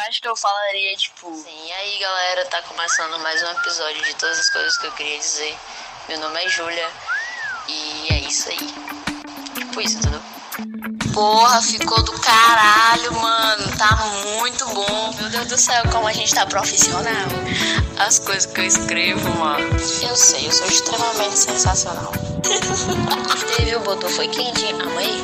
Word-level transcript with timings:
acho 0.00 0.20
que 0.20 0.28
eu 0.28 0.36
falaria, 0.36 0.96
tipo. 0.96 1.34
Sim, 1.34 1.66
e 1.66 1.72
aí 1.72 1.98
galera, 1.98 2.46
tá 2.46 2.62
começando 2.62 3.18
mais 3.20 3.42
um 3.42 3.50
episódio 3.50 4.02
de 4.02 4.14
todas 4.14 4.38
as 4.38 4.50
coisas 4.50 4.76
que 4.78 4.86
eu 4.86 4.92
queria 4.92 5.18
dizer. 5.18 5.56
Meu 6.08 6.18
nome 6.18 6.42
é 6.42 6.48
Júlia 6.48 6.88
e 7.68 8.06
é 8.10 8.18
isso 8.20 8.48
aí. 8.48 8.74
Tipo 9.54 9.80
isso, 9.80 9.98
entendeu? 9.98 10.22
Porra, 11.12 11.60
ficou 11.60 12.02
do 12.02 12.12
caralho, 12.20 13.12
mano. 13.20 13.76
Tá 13.76 13.96
muito 14.38 14.66
bom. 14.66 15.14
Meu 15.18 15.28
Deus 15.28 15.46
do 15.48 15.58
céu, 15.58 15.82
como 15.90 16.06
a 16.06 16.12
gente 16.12 16.34
tá 16.34 16.46
profissional. 16.46 17.28
As 17.98 18.18
coisas 18.18 18.46
que 18.46 18.60
eu 18.60 18.64
escrevo, 18.64 19.28
mano. 19.38 19.70
Eu 20.02 20.16
sei, 20.16 20.46
eu 20.46 20.52
sou 20.52 20.66
extremamente 20.66 21.38
sensacional. 21.38 22.12
Escreveu, 23.36 23.80
botou, 23.80 24.08
foi 24.08 24.28
quente, 24.28 24.64
amei. 24.72 25.22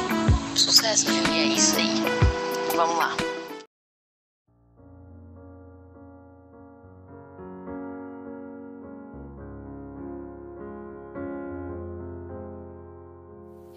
Sucesso, 0.54 1.06
viu? 1.06 1.34
E 1.34 1.38
é 1.38 1.44
isso 1.54 1.76
aí. 1.76 2.02
Vamos 2.76 2.98
lá. 2.98 3.27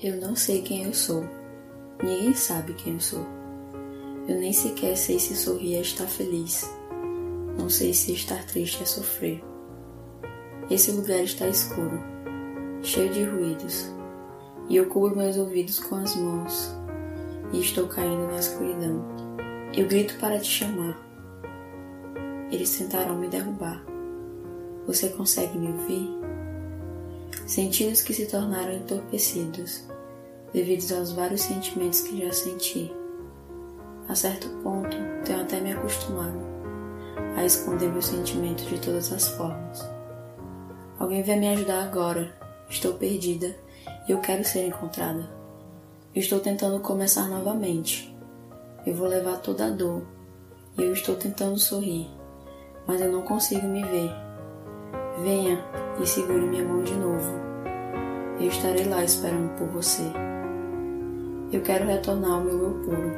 Eu 0.04 0.20
não 0.20 0.36
sei 0.36 0.64
quem 0.64 0.86
eu 0.86 0.94
sou. 0.96 1.24
Ninguém 2.02 2.34
sabe 2.34 2.74
quem 2.74 2.94
eu 2.94 3.00
sou. 3.00 3.24
Eu 4.28 4.40
nem 4.40 4.52
sequer 4.52 4.98
sei 4.98 5.20
se 5.20 5.36
sorrir 5.36 5.76
é 5.76 5.82
estar 5.82 6.08
feliz. 6.08 6.68
Não 7.56 7.70
sei 7.70 7.94
se 7.94 8.12
estar 8.12 8.44
triste 8.48 8.82
é 8.82 8.86
sofrer. 8.88 9.44
Esse 10.72 10.92
lugar 10.92 11.20
está 11.20 11.48
escuro, 11.48 12.00
cheio 12.82 13.14
de 13.14 13.24
ruídos, 13.26 13.92
e 14.70 14.78
eu 14.78 14.88
cubro 14.88 15.16
meus 15.16 15.38
ouvidos 15.38 15.80
com 15.80 15.96
as 15.98 16.16
mãos, 16.16 16.74
e 17.54 17.60
estou 17.60 17.88
caindo 17.88 18.26
na 18.26 18.38
escuridão. 18.38 19.06
Eu 19.76 19.88
grito 19.88 20.18
para 20.18 20.40
te 20.40 20.48
chamar. 20.48 20.98
Eles 22.52 22.76
tentarão 22.76 23.20
me 23.20 23.28
derrubar. 23.28 23.86
Você 24.88 25.10
consegue 25.10 25.60
me 25.60 25.68
ouvir? 25.68 26.10
Sentidos 27.52 28.02
que 28.02 28.14
se 28.14 28.28
tornaram 28.28 28.72
entorpecidos 28.72 29.84
devido 30.54 30.90
aos 30.96 31.12
vários 31.12 31.42
sentimentos 31.42 32.00
que 32.00 32.26
já 32.26 32.32
senti. 32.32 32.90
A 34.08 34.16
certo 34.16 34.48
ponto, 34.64 34.96
tenho 35.26 35.42
até 35.42 35.60
me 35.60 35.74
acostumado 35.74 36.40
a 37.36 37.44
esconder 37.44 37.92
meus 37.92 38.06
sentimentos 38.06 38.66
de 38.70 38.80
todas 38.80 39.12
as 39.12 39.28
formas. 39.28 39.86
Alguém 40.98 41.24
vai 41.24 41.38
me 41.38 41.50
ajudar 41.50 41.84
agora. 41.84 42.34
Estou 42.70 42.94
perdida 42.94 43.54
e 44.08 44.14
eu 44.14 44.22
quero 44.22 44.46
ser 44.46 44.68
encontrada. 44.68 45.30
estou 46.16 46.40
tentando 46.40 46.80
começar 46.80 47.28
novamente. 47.28 48.16
Eu 48.86 48.96
vou 48.96 49.10
levar 49.10 49.42
toda 49.42 49.66
a 49.66 49.72
dor 49.72 50.04
e 50.78 50.84
eu 50.84 50.94
estou 50.94 51.18
tentando 51.18 51.60
sorrir, 51.60 52.08
mas 52.88 53.02
eu 53.02 53.12
não 53.12 53.24
consigo 53.24 53.68
me 53.68 53.84
ver. 53.84 54.31
Venha 55.20 55.64
e 56.02 56.08
segure 56.08 56.40
minha 56.40 56.64
mão 56.64 56.82
de 56.84 56.96
novo. 56.96 57.32
Eu 58.40 58.48
estarei 58.48 58.86
lá 58.86 59.04
esperando 59.04 59.56
por 59.58 59.68
você. 59.68 60.04
Eu 61.52 61.62
quero 61.62 61.86
retornar 61.86 62.32
ao 62.32 62.42
meu 62.42 62.64
eu 62.64 62.74
puro. 62.86 63.12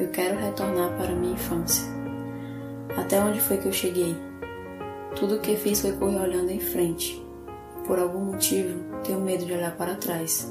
Eu 0.00 0.08
quero 0.08 0.38
retornar 0.38 0.90
para 0.96 1.14
minha 1.14 1.34
infância. 1.34 1.86
Até 2.96 3.20
onde 3.20 3.40
foi 3.40 3.58
que 3.58 3.66
eu 3.66 3.72
cheguei? 3.72 4.16
Tudo 5.14 5.36
o 5.36 5.40
que 5.40 5.54
fiz 5.54 5.82
foi 5.82 5.92
correr 5.92 6.18
olhando 6.18 6.50
em 6.50 6.58
frente. 6.58 7.24
Por 7.86 7.98
algum 7.98 8.20
motivo, 8.20 8.80
tenho 9.04 9.20
medo 9.20 9.44
de 9.44 9.52
olhar 9.52 9.76
para 9.76 9.94
trás. 9.94 10.50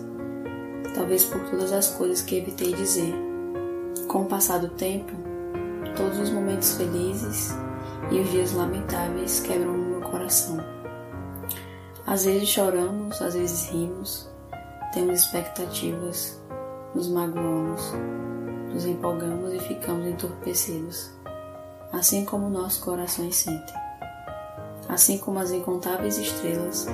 Talvez 0.93 1.25
por 1.25 1.41
todas 1.49 1.73
as 1.73 1.89
coisas 1.95 2.21
que 2.21 2.37
evitei 2.37 2.73
dizer. 2.73 3.13
Com 4.07 4.21
o 4.21 4.25
passar 4.25 4.59
do 4.59 4.69
tempo, 4.69 5.11
todos 5.97 6.19
os 6.19 6.29
momentos 6.29 6.77
felizes 6.77 7.51
e 8.11 8.19
os 8.19 8.29
dias 8.29 8.53
lamentáveis 8.53 9.39
quebram 9.39 9.80
coração. 10.01 10.57
Às 12.05 12.25
vezes 12.25 12.49
choramos, 12.49 13.21
às 13.21 13.33
vezes 13.33 13.69
rimos, 13.69 14.29
temos 14.93 15.21
expectativas, 15.21 16.41
nos 16.93 17.07
magoamos, 17.07 17.93
nos 18.73 18.85
empolgamos 18.85 19.53
e 19.53 19.59
ficamos 19.59 20.07
entorpecidos, 20.07 21.11
assim 21.93 22.25
como 22.25 22.49
nossos 22.49 22.83
corações 22.83 23.35
sentem. 23.35 23.75
Assim 24.89 25.17
como 25.17 25.39
as 25.39 25.51
incontáveis 25.51 26.17
estrelas, 26.17 26.87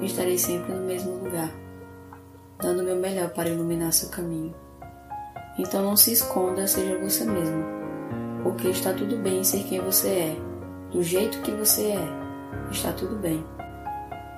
estarei 0.00 0.38
sempre 0.38 0.72
no 0.72 0.86
mesmo 0.86 1.22
lugar, 1.22 1.50
dando 2.58 2.80
o 2.80 2.84
meu 2.84 2.96
melhor 2.96 3.30
para 3.30 3.48
iluminar 3.50 3.92
seu 3.92 4.08
caminho. 4.08 4.54
Então 5.58 5.82
não 5.82 5.96
se 5.96 6.12
esconda, 6.12 6.66
seja 6.66 6.98
você 6.98 7.24
mesmo, 7.24 7.64
porque 8.42 8.68
está 8.68 8.92
tudo 8.92 9.18
bem 9.18 9.42
ser 9.44 9.64
quem 9.64 9.80
você 9.80 10.08
é, 10.08 10.36
do 10.90 11.02
jeito 11.02 11.40
que 11.42 11.50
você 11.50 11.88
é, 11.88 12.25
está 12.70 12.92
tudo 12.92 13.16
bem. 13.16 13.44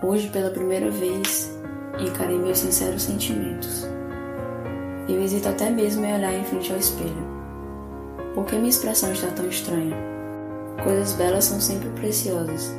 Hoje, 0.02 0.28
pela 0.28 0.50
primeira 0.50 0.90
vez, 0.90 1.50
encarei 1.98 2.38
meus 2.38 2.58
sinceros 2.58 3.02
sentimentos 3.02 3.88
eu 5.08 5.22
hesito 5.22 5.48
até 5.48 5.70
mesmo 5.70 6.04
em 6.04 6.14
olhar 6.14 6.34
em 6.34 6.44
frente 6.44 6.70
ao 6.70 6.78
espelho. 6.78 7.26
Por 8.34 8.44
que 8.44 8.56
minha 8.56 8.68
expressão 8.68 9.10
está 9.10 9.28
tão 9.28 9.48
estranha? 9.48 9.96
Coisas 10.84 11.14
belas 11.14 11.44
são 11.44 11.58
sempre 11.58 11.88
preciosas, 11.90 12.70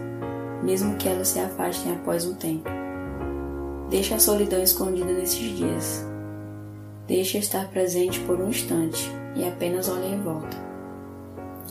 mesmo 0.64 0.96
que 0.98 1.10
elas 1.10 1.30
se 1.30 1.40
afastem 1.40 1.94
após 1.94 2.26
um 2.26 2.36
tempo. 2.36 2.70
Deixe 3.90 4.14
a 4.14 4.20
solidão 4.20 4.62
escondida 4.62 5.12
nesses 5.12 5.58
dias. 5.58 6.06
Deixe 7.08 7.40
estar 7.40 7.68
presente 7.70 8.20
por 8.22 8.40
um 8.40 8.50
instante 8.50 9.12
e 9.36 9.48
apenas 9.48 9.90
olhe 9.90 10.14
em 10.14 10.22
volta. 10.22 10.56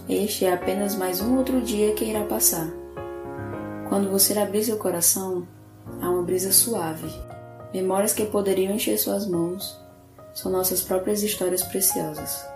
Este 0.09 0.45
é 0.45 0.53
apenas 0.53 0.97
mais 0.97 1.21
um 1.21 1.37
outro 1.37 1.61
dia 1.61 1.95
que 1.95 2.05
irá 2.05 2.25
passar. 2.25 2.69
Quando 3.89 4.11
você 4.11 4.39
abrir 4.39 4.65
seu 4.65 4.77
coração, 4.77 5.49
há 6.03 6.11
uma 6.11 6.23
brisa 6.23 6.53
suave, 6.53 7.11
memórias 7.73 8.13
que 8.13 8.27
poderiam 8.27 8.75
encher 8.75 8.99
suas 8.99 9.27
mãos 9.27 9.79
são 10.35 10.53
nossas 10.53 10.83
próprias 10.83 11.23
histórias 11.23 11.63
preciosas. 11.63 12.47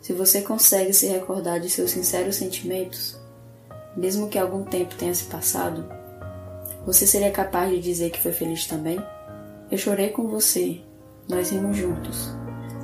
Se 0.00 0.12
você 0.12 0.42
consegue 0.42 0.92
se 0.92 1.08
recordar 1.08 1.58
de 1.58 1.68
seus 1.68 1.90
sinceros 1.90 2.36
sentimentos, 2.36 3.18
mesmo 3.96 4.28
que 4.28 4.38
algum 4.38 4.62
tempo 4.62 4.94
tenha 4.94 5.12
se 5.12 5.24
passado, 5.24 5.84
você 6.86 7.04
seria 7.08 7.32
capaz 7.32 7.68
de 7.70 7.80
dizer 7.80 8.10
que 8.10 8.22
foi 8.22 8.32
feliz 8.32 8.66
também? 8.66 9.04
Eu 9.68 9.76
chorei 9.76 10.10
com 10.10 10.28
você, 10.28 10.80
nós 11.28 11.50
rimos 11.50 11.76
juntos, 11.76 12.30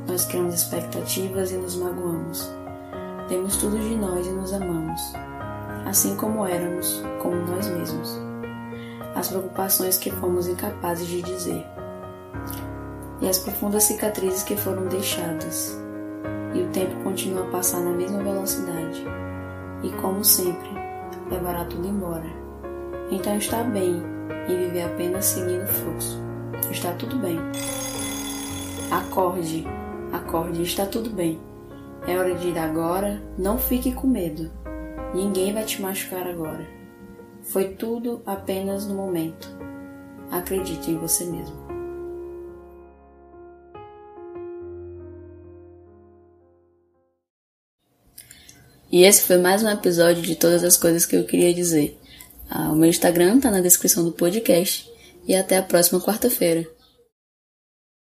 nós 0.08 0.24
criamos 0.24 0.56
expectativas 0.56 1.52
e 1.52 1.54
nos 1.54 1.76
magoamos. 1.76 2.50
Temos 3.28 3.56
tudo 3.56 3.78
de 3.78 3.94
nós 3.94 4.26
e 4.26 4.30
nos 4.30 4.52
amamos, 4.52 5.00
assim 5.86 6.16
como 6.16 6.46
éramos, 6.46 7.02
como 7.20 7.36
nós 7.36 7.66
mesmos. 7.68 8.18
As 9.14 9.28
preocupações 9.28 9.98
que 9.98 10.10
fomos 10.10 10.48
incapazes 10.48 11.06
de 11.06 11.22
dizer 11.22 11.66
e 13.22 13.28
as 13.28 13.38
profundas 13.38 13.84
cicatrizes 13.84 14.42
que 14.42 14.56
foram 14.56 14.88
deixadas. 14.88 15.78
E 16.54 16.60
o 16.60 16.68
tempo 16.68 17.02
continua 17.04 17.46
a 17.46 17.50
passar 17.50 17.80
na 17.80 17.92
mesma 17.92 18.22
velocidade. 18.22 19.04
E 19.82 19.90
como 20.02 20.24
sempre, 20.24 20.68
levará 21.30 21.64
tudo 21.64 21.86
embora. 21.86 22.28
Então 23.10 23.36
está 23.36 23.62
bem 23.62 24.02
e 24.48 24.56
viver 24.56 24.82
apenas 24.82 25.24
seguindo 25.26 25.62
o 25.62 25.68
fluxo. 25.68 26.20
Está 26.70 26.92
tudo 26.94 27.16
bem. 27.18 27.38
Acorde, 28.90 29.66
acorde, 30.12 30.62
está 30.62 30.84
tudo 30.84 31.10
bem. 31.10 31.40
É 32.06 32.18
hora 32.18 32.34
de 32.34 32.48
ir 32.48 32.58
agora, 32.58 33.22
não 33.38 33.56
fique 33.56 33.92
com 33.92 34.08
medo. 34.08 34.50
Ninguém 35.14 35.52
vai 35.52 35.64
te 35.64 35.80
machucar 35.80 36.26
agora. 36.26 36.66
Foi 37.42 37.74
tudo 37.74 38.22
apenas 38.24 38.86
no 38.86 38.94
momento. 38.94 39.46
Acredite 40.30 40.90
em 40.90 40.96
você 40.96 41.24
mesmo. 41.24 41.54
E 48.90 49.04
esse 49.04 49.22
foi 49.24 49.36
mais 49.36 49.62
um 49.62 49.68
episódio 49.68 50.22
de 50.22 50.34
todas 50.34 50.64
as 50.64 50.76
coisas 50.76 51.04
que 51.04 51.16
eu 51.16 51.24
queria 51.24 51.52
dizer. 51.52 51.98
Ah, 52.48 52.70
o 52.70 52.76
meu 52.76 52.88
Instagram 52.88 53.38
tá 53.38 53.50
na 53.50 53.60
descrição 53.60 54.04
do 54.04 54.12
podcast. 54.12 54.90
E 55.26 55.34
até 55.34 55.58
a 55.58 55.62
próxima 55.62 56.00
quarta-feira. 56.00 56.66